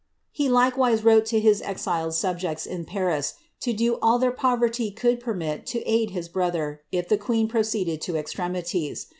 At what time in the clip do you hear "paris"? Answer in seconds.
2.85-3.35